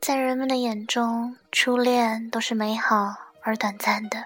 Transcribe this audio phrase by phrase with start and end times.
[0.00, 4.24] 在人们的眼中，初恋都是美好而短暂的。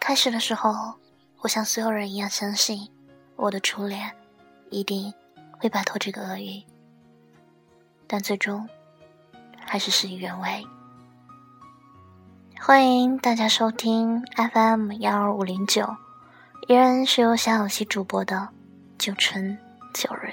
[0.00, 0.94] 开始的时候，
[1.40, 2.88] 我像所有人一样相信，
[3.36, 4.10] 我的初恋
[4.70, 5.12] 一定
[5.58, 6.64] 会摆脱这个厄运。
[8.06, 8.66] 但最终，
[9.66, 10.66] 还是事与愿违。
[12.60, 15.96] 欢迎大家收听 FM 幺二五零九，
[16.68, 18.48] 依然是由小小溪主播的
[18.96, 19.58] 九春
[19.92, 20.32] 九人，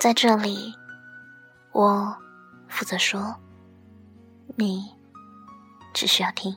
[0.00, 0.74] 在这里，
[1.72, 2.16] 我。
[2.70, 3.34] 负责说，
[4.56, 4.94] 你
[5.92, 6.56] 只需要听。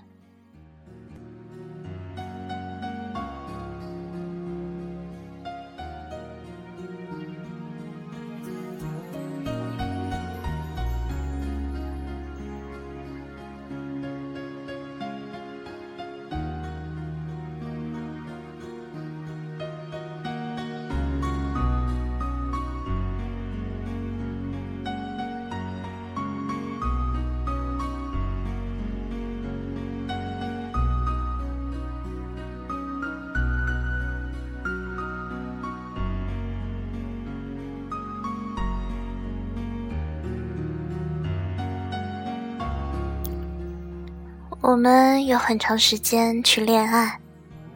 [44.63, 47.19] 我们有很长时间去恋爱，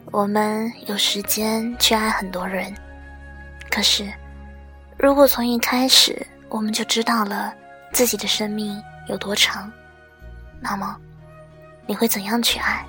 [0.06, 2.74] 我们有时间去爱很多人。
[3.70, 4.10] 可是，
[4.96, 7.52] 如果从一开始我们就知道了
[7.92, 9.70] 自己的生命有多长，
[10.62, 10.96] 那么
[11.86, 12.82] 你会怎样去爱？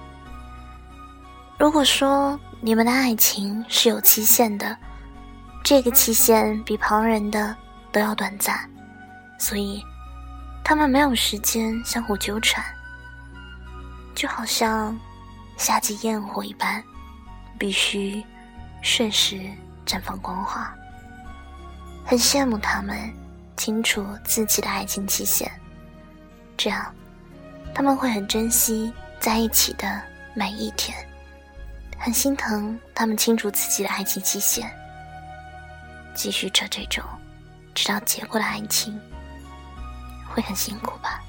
[1.58, 4.78] 如果说你们的爱情是有期限的，
[5.62, 7.54] 这个期限比旁人的
[7.92, 8.58] 都要短暂，
[9.38, 9.84] 所以
[10.64, 12.64] 他们没有时间相互纠缠。
[14.20, 15.00] 就好像
[15.56, 16.84] 夏季焰火一般，
[17.58, 18.22] 必须
[18.82, 19.40] 瞬时
[19.86, 20.76] 绽放光华。
[22.06, 23.10] 很羡慕他们
[23.56, 25.50] 清楚自己的爱情期限，
[26.58, 26.94] 这样
[27.74, 28.92] 他们会很珍惜
[29.22, 30.02] 在一起的
[30.34, 30.94] 每一天。
[31.98, 34.70] 很心疼他们清楚自己的爱情期限，
[36.14, 37.02] 继续着这种
[37.74, 39.00] 直到结果的爱情，
[40.28, 41.24] 会很辛苦吧。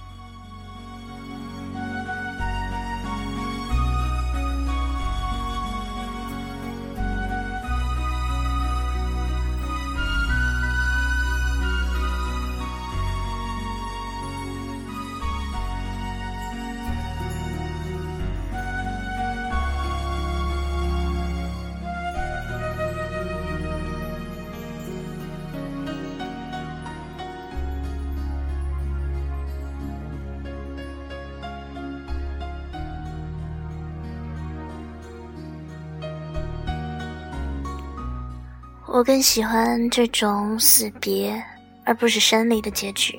[39.01, 41.43] 我更喜欢这种死别，
[41.87, 43.19] 而不是生离的结局。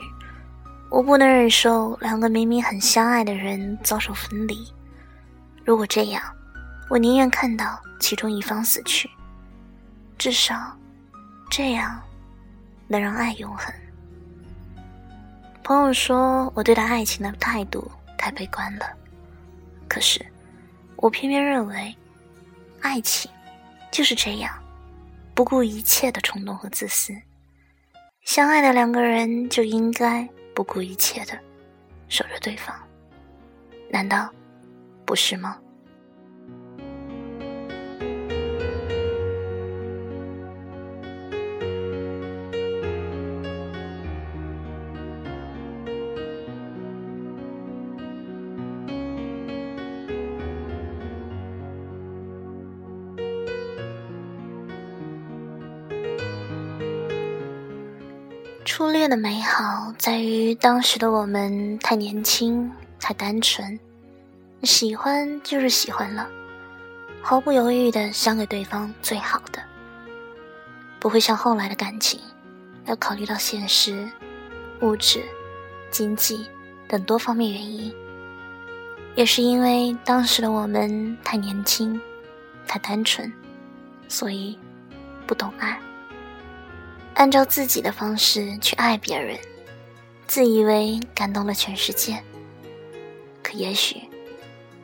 [0.92, 4.56] 我不能忍受两个明明很相爱的人遭受分离。
[5.66, 6.22] 如果这样，
[6.88, 9.10] 我宁愿看到其中一方死去。
[10.20, 10.78] 至少，
[11.50, 12.00] 这样
[12.88, 13.74] 能让爱永恒。
[15.64, 18.86] 朋友说我对待爱情的态度太悲观了，
[19.88, 20.24] 可是
[20.98, 21.98] 我偏偏认为，
[22.82, 23.32] 爱情
[23.90, 24.54] 就是这样。
[25.34, 27.14] 不顾一切的冲动和自私，
[28.24, 31.38] 相爱的两个人就应该不顾一切的
[32.10, 32.76] 守着对方，
[33.90, 34.32] 难道
[35.06, 35.58] 不是吗？
[58.74, 62.72] 初恋的美好在于当时的我们太年轻、
[63.02, 63.78] 太单纯，
[64.64, 66.26] 喜欢就是喜欢了，
[67.22, 69.62] 毫不犹豫的想给对方最好的，
[71.02, 72.18] 不会像后来的感情，
[72.86, 74.10] 要考虑到现实、
[74.80, 75.22] 物质、
[75.90, 76.48] 经济
[76.88, 77.94] 等多方面原因。
[79.16, 82.00] 也是因为当时的我们太年轻、
[82.66, 83.30] 太单纯，
[84.08, 84.58] 所以
[85.28, 85.78] 不懂爱。
[87.22, 89.38] 按照自己的方式去爱别人，
[90.26, 92.20] 自以为感动了全世界。
[93.44, 94.02] 可也许，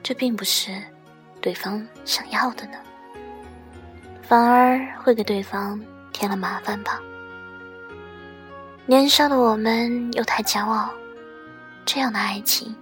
[0.04, 0.80] 这并不是
[1.42, 2.78] 对方想要的呢，
[4.22, 7.01] 反而会给对方添了麻烦吧。
[8.86, 10.92] 年少的我们又太骄傲，
[11.88, 12.75] 这样的爱情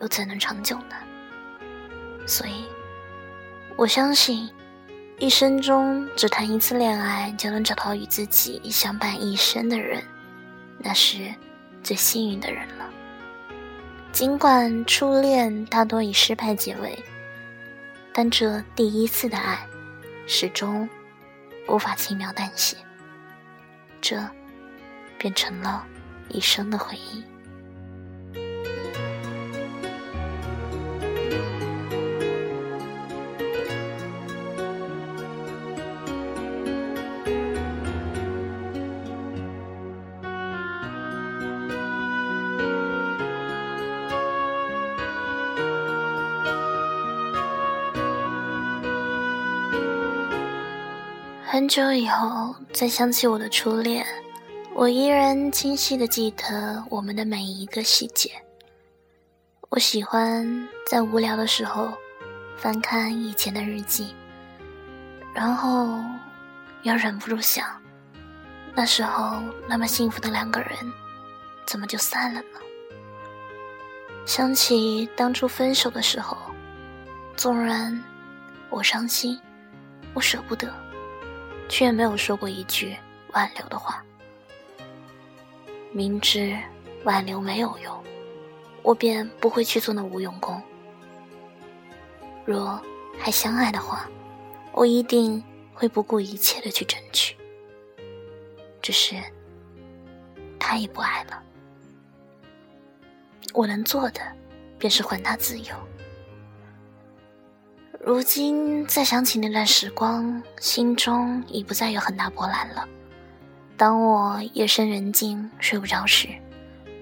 [0.00, 0.96] 又怎能长久呢？
[2.26, 2.64] 所以，
[3.76, 4.48] 我相信。
[5.18, 10.02] 一生中只谈一次恋爱就能找到与自己相伴一生的人，
[10.78, 11.34] 那是
[11.82, 12.90] 最幸运的人了。
[14.12, 17.02] 尽管初恋大多以失败结尾，
[18.12, 19.66] 但这第一次的爱，
[20.26, 20.86] 始终
[21.66, 22.76] 无法轻描淡写，
[24.02, 24.22] 这
[25.16, 25.86] 变成了
[26.28, 27.24] 一生的回忆。
[51.56, 54.04] 很久以后再想起我的初恋，
[54.74, 58.30] 我依然清晰的记得我们的每一个细节。
[59.70, 61.90] 我喜欢在无聊的时候
[62.58, 64.14] 翻看以前的日记，
[65.32, 65.98] 然后
[66.82, 67.66] 又忍不住想，
[68.74, 70.70] 那时候那么幸福的两个人，
[71.66, 72.60] 怎么就散了呢？
[74.26, 76.36] 想起当初分手的时候，
[77.34, 77.98] 纵然
[78.68, 79.40] 我伤心，
[80.12, 80.70] 我舍不得。
[81.68, 82.96] 却没有说过一句
[83.32, 84.04] 挽留的话。
[85.92, 86.56] 明知
[87.04, 88.04] 挽留没有用，
[88.82, 90.60] 我便不会去做那无用功。
[92.44, 92.80] 若
[93.18, 94.08] 还相爱的话，
[94.72, 95.42] 我一定
[95.72, 97.36] 会不顾一切的去争取。
[98.82, 99.16] 只是
[100.58, 101.42] 他已不爱了，
[103.54, 104.20] 我能做的
[104.78, 105.74] 便是还他自由。
[108.06, 112.88] 如今再想起那段时光，心中已不再有很大波澜了。
[113.76, 116.28] 当我夜深人静睡不着时，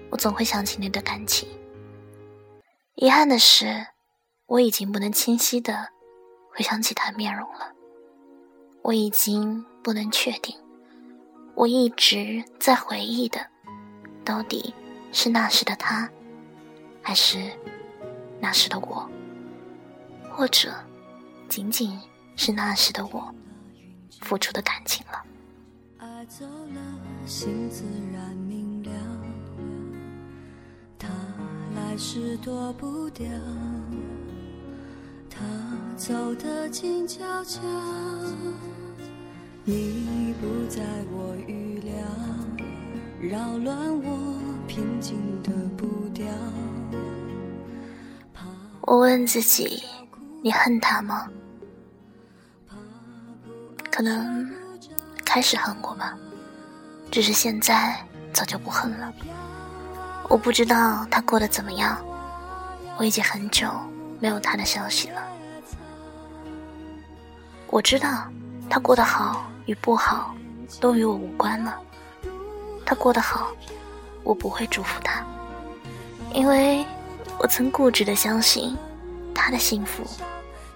[0.09, 1.47] 我总会想起那段感情。
[2.95, 3.85] 遗憾的是，
[4.47, 5.89] 我已经不能清晰的
[6.51, 7.71] 回想起他面容了。
[8.81, 10.55] 我已经不能确定，
[11.53, 13.45] 我一直在回忆的，
[14.23, 14.73] 到底
[15.11, 16.09] 是那时的他，
[17.03, 17.51] 还是
[18.39, 19.07] 那时的我，
[20.31, 20.73] 或者？
[21.55, 21.97] 仅仅
[22.35, 23.33] 是那时的我
[24.19, 25.23] 付出的感情了。
[25.99, 26.81] 爱走了，
[27.25, 28.91] 心自然明了。
[30.99, 31.07] 他
[31.73, 33.25] 来时躲不掉，
[35.29, 35.39] 他
[35.95, 37.61] 走得静悄悄。
[39.63, 41.95] 你不在我预料，
[43.21, 44.37] 扰乱我
[44.67, 46.27] 平静的步调。
[48.81, 49.81] 我问自己。
[50.43, 51.27] 你恨他吗？
[53.95, 54.45] 可能
[55.23, 56.17] 开始恨过吧，
[57.09, 57.95] 只是现在
[58.33, 59.13] 早就不恨了。
[60.27, 61.97] 我不知道他过得怎么样，
[62.97, 63.71] 我已经很久
[64.19, 65.23] 没有他的消息了。
[67.67, 68.25] 我知道
[68.69, 70.35] 他过得好与不好
[70.81, 71.79] 都与我无关了。
[72.85, 73.47] 他过得好，
[74.25, 75.25] 我不会祝福他，
[76.33, 76.85] 因为
[77.39, 78.75] 我曾固执的相信
[79.33, 80.03] 他的幸福。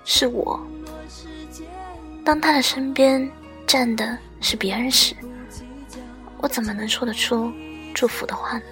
[0.06, 0.58] 是我。
[2.30, 3.28] 当他的身边
[3.66, 5.16] 站的是别人时，
[6.38, 7.52] 我怎么能说得出
[7.92, 8.66] 祝福的话呢？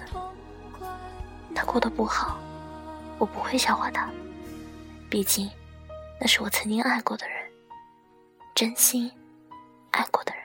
[1.56, 2.38] 他过得不好，
[3.18, 4.08] 我不会笑话他，
[5.10, 5.50] 毕竟
[6.20, 7.36] 那是我曾经爱过的人，
[8.54, 9.10] 真心
[9.90, 10.37] 爱过的人。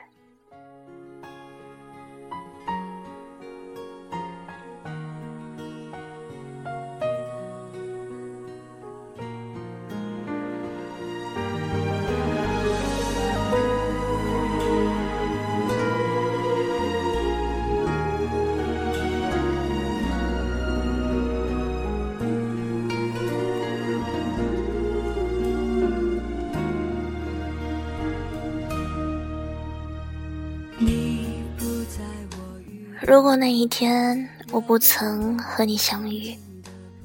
[33.05, 36.33] 如果那一天我不曾和你相遇，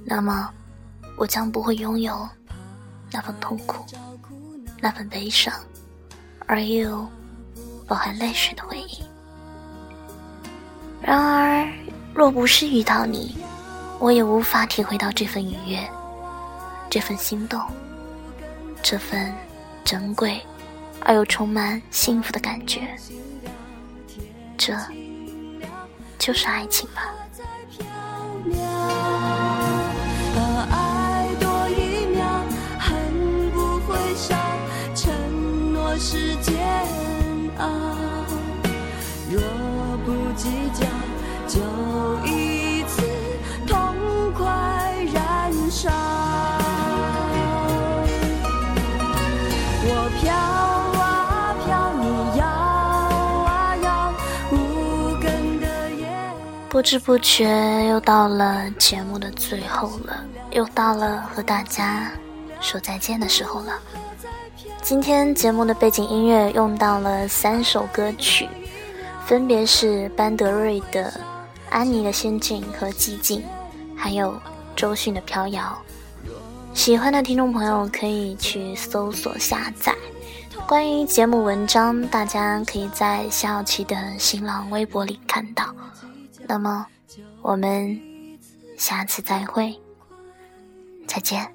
[0.05, 0.49] 那么
[1.17, 2.27] 我将不会拥有
[3.11, 3.85] 那份痛苦、
[4.81, 5.53] 那份悲伤，
[6.47, 7.05] 而又
[7.85, 9.03] 饱含泪水的回忆。
[11.03, 11.69] 然而，
[12.15, 13.37] 若不是遇到你，
[13.99, 15.81] 我也无法体会到这份愉悦、
[16.89, 17.61] 这份心动、
[18.85, 19.35] 这份
[19.85, 20.41] 珍贵
[21.01, 22.89] 而又充满幸福的感觉。
[24.57, 24.77] 这。
[26.19, 27.15] 就是爱情吧。
[30.35, 32.27] 把爱多一秒，
[32.79, 34.37] 恨不会少，
[34.95, 36.55] 承诺是煎
[37.59, 37.67] 熬。
[39.31, 39.41] 若
[40.05, 40.87] 不计较，
[41.47, 41.61] 就
[42.27, 43.03] 一次
[43.67, 43.95] 痛
[44.35, 44.45] 快
[45.13, 45.91] 燃烧。
[49.85, 50.58] 我飘。
[56.71, 57.49] 不知不觉
[57.89, 62.11] 又到了节目的最后了，又到了和大家
[62.61, 63.73] 说再见的时候了。
[64.83, 68.47] 今天节目的背景音乐用到了三首歌曲，
[69.25, 71.11] 分别是班德瑞的
[71.71, 73.41] 《安妮的仙境》和《寂静》，
[73.97, 74.39] 还有
[74.77, 75.63] 周迅的《飘摇》。
[76.75, 79.95] 喜欢的听众朋友可以去搜索下载。
[80.67, 85.65] 关于节目文章，大家可以在小琪的新浪微博里看到。
[86.49, 86.87] 那么，
[87.43, 88.01] 我们
[88.79, 89.79] 下次再会，
[91.07, 91.55] 再见。